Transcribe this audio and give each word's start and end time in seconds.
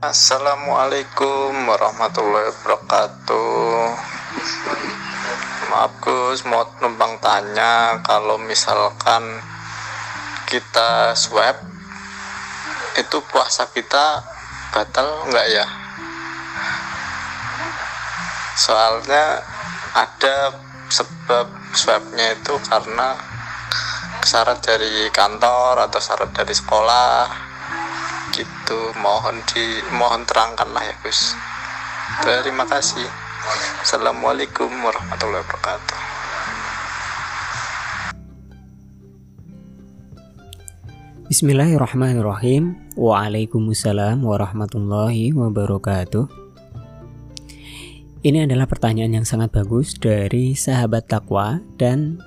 Assalamualaikum 0.00 1.52
warahmatullahi 1.68 2.48
wabarakatuh 2.48 3.84
Maaf 5.68 5.92
Gus, 6.00 6.40
mau 6.48 6.64
numpang 6.80 7.20
tanya 7.20 8.00
kalau 8.00 8.40
misalkan 8.40 9.44
kita 10.48 11.12
swab 11.12 11.60
itu 12.96 13.20
puasa 13.28 13.68
kita 13.76 14.24
batal 14.72 15.28
nggak 15.28 15.46
ya? 15.52 15.68
Soalnya 18.56 19.44
ada 19.92 20.56
sebab 20.88 21.44
swabnya 21.76 22.40
itu 22.40 22.56
karena 22.64 23.20
syarat 24.24 24.64
dari 24.64 25.12
kantor 25.12 25.92
atau 25.92 26.00
syarat 26.00 26.32
dari 26.32 26.56
sekolah 26.56 27.49
gitu 28.34 28.80
mohon 29.02 29.42
di 29.50 29.82
mohon 29.98 30.22
terangkan 30.26 30.70
lah 30.70 30.82
ya 30.86 30.94
Gus. 31.02 31.34
Terima 32.22 32.66
kasih. 32.66 33.06
Assalamualaikum 33.82 34.68
warahmatullahi 34.70 35.42
wabarakatuh. 35.46 35.98
Bismillahirrahmanirrahim. 41.30 42.74
Waalaikumsalam 42.98 44.18
warahmatullahi 44.26 45.30
wabarakatuh. 45.30 46.26
Ini 48.20 48.44
adalah 48.44 48.66
pertanyaan 48.68 49.22
yang 49.22 49.26
sangat 49.26 49.54
bagus 49.54 49.96
dari 49.96 50.52
sahabat 50.52 51.08
takwa 51.08 51.62
dan 51.80 52.20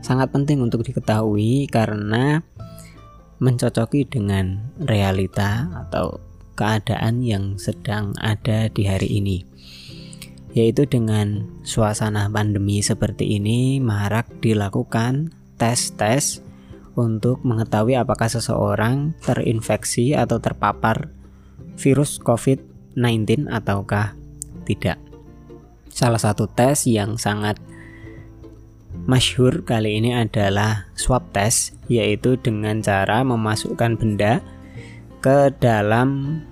sangat 0.00 0.32
penting 0.32 0.62
untuk 0.64 0.86
diketahui 0.86 1.68
karena 1.68 2.40
mencocoki 3.38 4.06
dengan 4.06 4.74
realita 4.82 5.70
atau 5.86 6.22
keadaan 6.58 7.22
yang 7.22 7.54
sedang 7.58 8.14
ada 8.18 8.66
di 8.70 8.86
hari 8.86 9.22
ini 9.22 9.38
yaitu 10.56 10.88
dengan 10.88 11.46
suasana 11.62 12.26
pandemi 12.26 12.80
seperti 12.82 13.38
ini 13.38 13.78
marak 13.78 14.26
dilakukan 14.42 15.30
tes-tes 15.60 16.42
untuk 16.98 17.38
mengetahui 17.46 17.94
apakah 17.94 18.26
seseorang 18.26 19.14
terinfeksi 19.22 20.18
atau 20.18 20.42
terpapar 20.42 21.14
virus 21.78 22.18
COVID-19 22.18 23.46
ataukah 23.46 24.18
tidak. 24.66 24.98
Salah 25.94 26.18
satu 26.18 26.50
tes 26.50 26.90
yang 26.90 27.14
sangat 27.14 27.62
masyhur 29.08 29.64
kali 29.64 29.96
ini 29.96 30.12
adalah 30.12 30.84
swab 30.92 31.32
test 31.32 31.80
yaitu 31.88 32.36
dengan 32.36 32.84
cara 32.84 33.24
memasukkan 33.24 33.96
benda 33.96 34.44
ke 35.24 35.48
dalam 35.56 36.44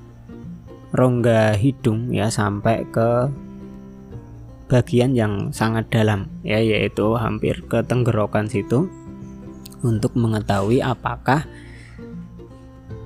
rongga 0.96 1.52
hidung 1.60 2.08
ya 2.08 2.32
sampai 2.32 2.88
ke 2.88 3.28
bagian 4.72 5.12
yang 5.12 5.52
sangat 5.52 5.84
dalam 5.92 6.32
ya 6.40 6.56
yaitu 6.58 7.12
hampir 7.20 7.60
ke 7.68 7.84
tenggorokan 7.84 8.48
situ 8.48 8.88
untuk 9.84 10.16
mengetahui 10.16 10.80
apakah 10.80 11.44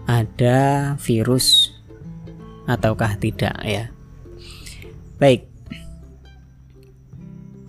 ada 0.06 0.94
virus 1.02 1.74
ataukah 2.70 3.18
tidak 3.18 3.58
ya. 3.66 3.90
Baik, 5.18 5.50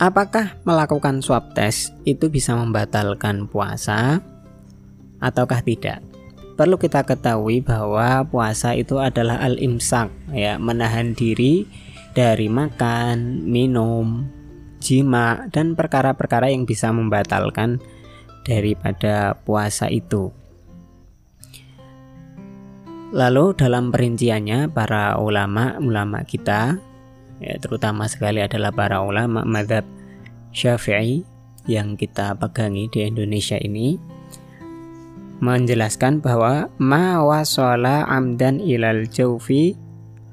Apakah 0.01 0.57
melakukan 0.65 1.21
swab 1.21 1.53
test 1.53 1.93
itu 2.09 2.25
bisa 2.33 2.57
membatalkan 2.57 3.45
puasa 3.45 4.17
ataukah 5.21 5.61
tidak? 5.61 6.01
Perlu 6.57 6.81
kita 6.81 7.05
ketahui 7.05 7.61
bahwa 7.61 8.25
puasa 8.25 8.73
itu 8.73 8.97
adalah 8.97 9.37
al-imsak 9.45 10.09
ya, 10.33 10.57
menahan 10.57 11.13
diri 11.13 11.69
dari 12.17 12.49
makan, 12.49 13.45
minum, 13.45 14.25
jima 14.81 15.45
dan 15.53 15.77
perkara-perkara 15.77 16.49
yang 16.49 16.65
bisa 16.65 16.89
membatalkan 16.89 17.77
daripada 18.41 19.37
puasa 19.45 19.85
itu. 19.85 20.33
Lalu 23.13 23.53
dalam 23.53 23.93
perinciannya 23.93 24.65
para 24.73 25.21
ulama-ulama 25.21 26.25
kita 26.25 26.89
ya, 27.41 27.57
terutama 27.57 28.05
sekali 28.05 28.39
adalah 28.39 28.69
para 28.69 29.01
ulama 29.01 29.41
madhab 29.43 29.83
syafi'i 30.53 31.25
yang 31.65 31.97
kita 31.97 32.37
pegangi 32.37 32.87
di 32.89 33.09
Indonesia 33.09 33.57
ini 33.57 33.97
menjelaskan 35.41 36.21
bahwa 36.21 36.69
ma 36.77 37.19
wasala 37.25 38.05
amdan 38.05 38.61
ilal 38.61 39.09
jaufi 39.09 39.73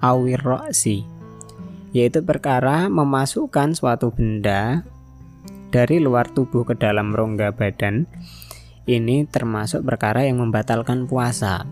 awir 0.04 0.40
ro'si 0.44 1.08
yaitu 1.96 2.20
perkara 2.20 2.92
memasukkan 2.92 3.72
suatu 3.72 4.12
benda 4.12 4.84
dari 5.72 6.00
luar 6.00 6.28
tubuh 6.28 6.68
ke 6.68 6.76
dalam 6.76 7.16
rongga 7.16 7.56
badan 7.56 8.04
ini 8.88 9.28
termasuk 9.28 9.84
perkara 9.84 10.24
yang 10.24 10.40
membatalkan 10.40 11.04
puasa. 11.04 11.68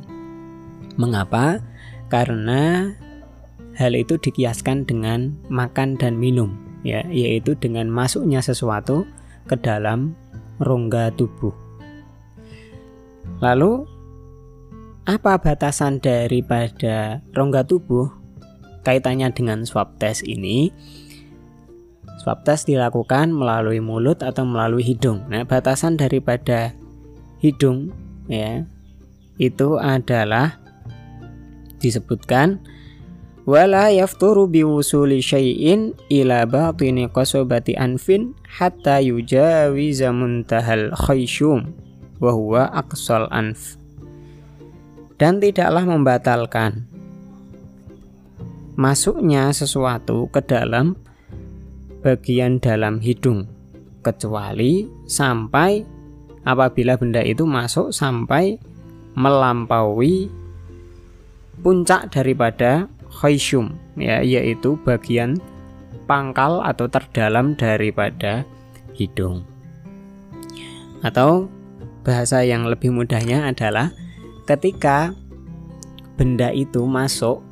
Mengapa? 1.01 1.65
Karena 2.13 2.93
Hal 3.77 3.93
itu 3.93 4.17
dikiaskan 4.17 4.89
dengan 4.89 5.37
makan 5.53 6.01
dan 6.01 6.17
minum, 6.17 6.57
ya, 6.81 7.05
yaitu 7.13 7.53
dengan 7.61 7.93
masuknya 7.93 8.41
sesuatu 8.41 9.05
ke 9.45 9.55
dalam 9.61 10.17
rongga 10.65 11.13
tubuh. 11.13 11.53
Lalu, 13.45 13.85
apa 15.05 15.37
batasan 15.39 16.01
daripada 16.01 17.21
rongga 17.37 17.69
tubuh 17.69 18.09
kaitannya 18.81 19.29
dengan 19.37 19.69
swab 19.69 20.01
test 20.01 20.25
ini? 20.25 20.73
Swab 22.25 22.49
test 22.49 22.65
dilakukan 22.67 23.29
melalui 23.29 23.79
mulut 23.85 24.25
atau 24.25 24.49
melalui 24.49 24.83
hidung. 24.83 25.29
Nah, 25.29 25.45
batasan 25.45 26.01
daripada 26.01 26.73
hidung 27.45 27.93
ya 28.27 28.65
itu 29.37 29.77
adalah 29.77 30.59
disebutkan 31.77 32.65
wala 33.47 33.95
yafturu 33.95 34.51
biwusuli 34.51 35.23
syai'in 35.23 35.95
ila 36.11 36.43
batini 36.51 37.07
qasobati 37.07 37.79
anfin 37.79 38.35
hatta 38.43 38.99
yujawiza 38.99 40.11
muntahal 40.11 40.91
khayshum 40.99 41.71
wa 42.19 42.35
huwa 42.35 42.67
aqsal 42.75 43.31
anf. 43.31 43.79
Dan 45.17 45.41
tidaklah 45.41 45.87
membatalkan 45.87 46.91
masuknya 48.77 49.49
sesuatu 49.55 50.29
ke 50.29 50.45
dalam 50.45 50.99
bagian 52.05 52.61
dalam 52.61 53.01
hidung 53.01 53.49
kecuali 54.05 54.85
sampai 55.09 55.87
apabila 56.45 57.01
benda 57.01 57.25
itu 57.25 57.49
masuk 57.49 57.91
sampai 57.91 58.61
melampaui 59.17 60.29
puncak 61.65 62.13
daripada 62.13 62.93
khayshum 63.11 63.79
ya 63.97 64.21
yaitu 64.21 64.77
bagian 64.83 65.39
pangkal 66.07 66.63
atau 66.63 66.87
terdalam 66.87 67.59
daripada 67.59 68.47
hidung. 68.95 69.43
Atau 71.03 71.51
bahasa 72.07 72.47
yang 72.47 72.71
lebih 72.71 72.95
mudahnya 72.95 73.51
adalah 73.51 73.91
ketika 74.47 75.11
benda 76.15 76.55
itu 76.55 76.87
masuk 76.87 77.43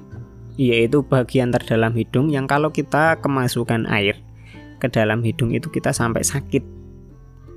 yaitu 0.55 1.03
bagian 1.03 1.51
terdalam 1.51 1.91
hidung 1.99 2.31
yang 2.31 2.47
kalau 2.47 2.71
kita 2.71 3.19
kemasukan 3.19 3.91
air 3.91 4.15
ke 4.79 4.87
dalam 4.87 5.21
hidung 5.27 5.51
itu 5.51 5.67
kita 5.67 5.91
sampai 5.91 6.23
sakit 6.23 6.63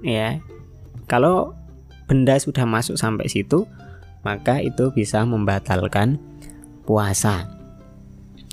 ya 0.02 0.42
kalau 1.06 1.54
benda 2.10 2.34
sudah 2.42 2.66
masuk 2.66 2.98
sampai 2.98 3.30
situ 3.30 3.70
maka 4.26 4.58
itu 4.60 4.90
bisa 4.90 5.22
membatalkan 5.24 6.18
puasa 6.90 7.57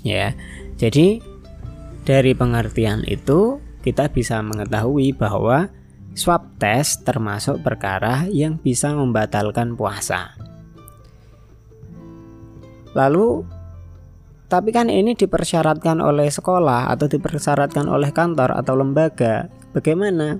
ya. 0.05 0.37
Jadi 0.77 1.19
dari 2.05 2.37
pengertian 2.37 3.01
itu 3.09 3.57
kita 3.81 4.13
bisa 4.13 4.39
mengetahui 4.45 5.17
bahwa 5.17 5.73
swab 6.13 6.45
test 6.61 7.01
termasuk 7.03 7.59
perkara 7.65 8.29
yang 8.29 8.61
bisa 8.61 8.93
membatalkan 8.93 9.73
puasa. 9.73 10.37
Lalu 12.93 13.43
tapi 14.45 14.69
kan 14.69 14.93
ini 14.93 15.17
dipersyaratkan 15.17 15.99
oleh 15.99 16.29
sekolah 16.29 16.93
atau 16.93 17.09
dipersyaratkan 17.09 17.89
oleh 17.89 18.13
kantor 18.13 18.53
atau 18.53 18.77
lembaga. 18.77 19.49
Bagaimana? 19.73 20.39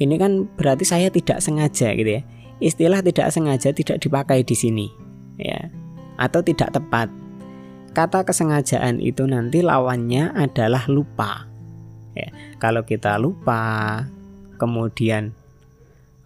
Ini 0.00 0.14
kan 0.16 0.48
berarti 0.56 0.88
saya 0.88 1.12
tidak 1.12 1.44
sengaja 1.44 1.92
gitu 1.92 2.22
ya. 2.22 2.22
Istilah 2.62 3.04
tidak 3.04 3.28
sengaja 3.34 3.74
tidak 3.76 4.00
dipakai 4.00 4.40
di 4.44 4.56
sini, 4.56 4.88
ya 5.36 5.68
atau 6.20 6.44
tidak 6.44 6.76
tepat. 6.76 7.08
Kata 7.96 8.22
kesengajaan 8.22 9.00
itu 9.00 9.24
nanti 9.24 9.64
lawannya 9.64 10.36
adalah 10.36 10.84
lupa. 10.86 11.48
Ya, 12.12 12.28
kalau 12.60 12.84
kita 12.84 13.16
lupa, 13.16 14.04
kemudian 14.60 15.32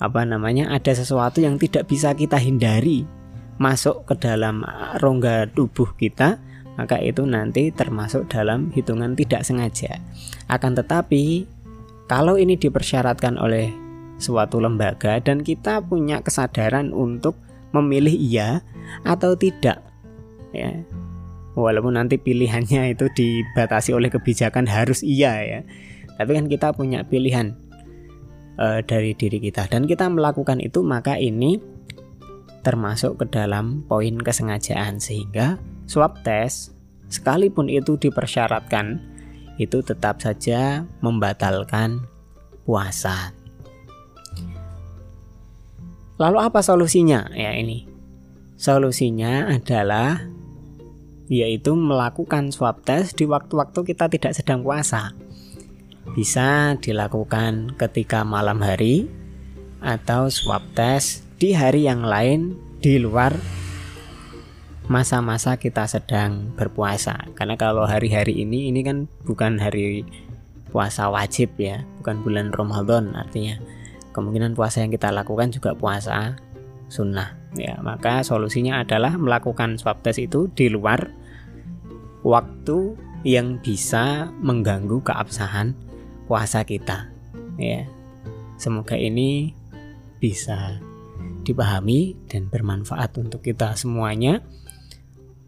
apa 0.02 0.26
namanya 0.26 0.74
ada 0.74 0.90
sesuatu 0.90 1.38
yang 1.38 1.56
tidak 1.56 1.86
bisa 1.86 2.12
kita 2.12 2.36
hindari, 2.36 3.06
masuk 3.56 4.02
ke 4.10 4.18
dalam 4.18 4.66
rongga 4.98 5.46
tubuh 5.54 5.94
kita 5.94 6.42
maka 6.74 6.98
itu 6.98 7.22
nanti 7.22 7.70
termasuk 7.70 8.26
dalam 8.26 8.74
hitungan 8.74 9.14
tidak 9.14 9.46
sengaja 9.46 10.02
akan 10.50 10.74
tetapi 10.74 11.46
kalau 12.10 12.34
ini 12.34 12.58
dipersyaratkan 12.58 13.38
oleh 13.38 13.70
suatu 14.18 14.58
lembaga 14.58 15.22
dan 15.22 15.46
kita 15.46 15.82
punya 15.86 16.18
kesadaran 16.22 16.90
untuk 16.90 17.38
memilih 17.74 18.14
iya 18.14 18.62
atau 19.02 19.34
tidak 19.34 19.82
ya. 20.54 20.70
Walaupun 21.54 21.94
nanti 21.94 22.18
pilihannya 22.18 22.98
itu 22.98 23.06
dibatasi 23.14 23.94
oleh 23.94 24.10
kebijakan 24.10 24.66
harus 24.66 25.02
iya 25.06 25.38
ya. 25.42 25.60
Tapi 26.18 26.30
kan 26.34 26.46
kita 26.50 26.74
punya 26.74 27.06
pilihan 27.06 27.54
uh, 28.58 28.82
dari 28.82 29.14
diri 29.14 29.38
kita. 29.38 29.70
Dan 29.70 29.86
kita 29.86 30.10
melakukan 30.10 30.58
itu 30.58 30.82
maka 30.82 31.14
ini 31.14 31.62
termasuk 32.66 33.22
ke 33.22 33.26
dalam 33.30 33.86
poin 33.86 34.18
kesengajaan. 34.18 34.98
Sehingga 34.98 35.62
swab 35.86 36.26
test 36.26 36.74
sekalipun 37.06 37.70
itu 37.70 37.94
dipersyaratkan 38.02 38.98
itu 39.62 39.78
tetap 39.86 40.18
saja 40.18 40.82
membatalkan 40.98 42.02
puasa. 42.66 43.30
Lalu 46.14 46.38
apa 46.38 46.62
solusinya? 46.62 47.26
Ya 47.34 47.50
ini. 47.58 47.90
Solusinya 48.54 49.50
adalah 49.50 50.22
yaitu 51.26 51.74
melakukan 51.74 52.54
swab 52.54 52.84
test 52.86 53.18
di 53.18 53.26
waktu-waktu 53.26 53.80
kita 53.82 54.06
tidak 54.06 54.32
sedang 54.36 54.62
puasa. 54.62 55.10
Bisa 56.14 56.78
dilakukan 56.78 57.74
ketika 57.80 58.22
malam 58.22 58.62
hari 58.62 59.10
atau 59.82 60.30
swab 60.30 60.62
test 60.76 61.26
di 61.40 61.50
hari 61.50 61.90
yang 61.90 62.06
lain 62.06 62.54
di 62.78 63.02
luar 63.02 63.34
masa-masa 64.86 65.58
kita 65.58 65.88
sedang 65.90 66.54
berpuasa. 66.54 67.26
Karena 67.34 67.58
kalau 67.58 67.88
hari-hari 67.88 68.44
ini 68.44 68.70
ini 68.70 68.86
kan 68.86 69.10
bukan 69.26 69.58
hari 69.58 70.06
puasa 70.70 71.10
wajib 71.10 71.56
ya, 71.58 71.82
bukan 71.98 72.22
bulan 72.22 72.52
Ramadan 72.54 73.16
artinya 73.16 73.58
kemungkinan 74.14 74.54
puasa 74.54 74.86
yang 74.86 74.94
kita 74.94 75.10
lakukan 75.10 75.50
juga 75.50 75.74
puasa 75.74 76.38
sunnah. 76.86 77.34
Ya 77.58 77.74
maka 77.82 78.22
solusinya 78.22 78.86
adalah 78.86 79.18
melakukan 79.18 79.76
swab 79.76 80.00
test 80.06 80.22
itu 80.22 80.46
di 80.54 80.70
luar 80.70 81.10
waktu 82.22 82.94
yang 83.26 83.58
bisa 83.58 84.30
mengganggu 84.38 85.02
keabsahan 85.02 85.74
puasa 86.30 86.62
kita. 86.62 87.10
Ya 87.58 87.90
semoga 88.54 88.94
ini 88.94 89.58
bisa 90.22 90.78
dipahami 91.42 92.16
dan 92.30 92.46
bermanfaat 92.48 93.18
untuk 93.18 93.42
kita 93.42 93.74
semuanya. 93.74 94.40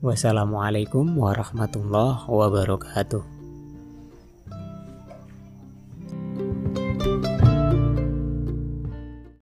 Wassalamualaikum 0.04 1.16
warahmatullahi 1.16 2.28
wabarakatuh 2.28 3.35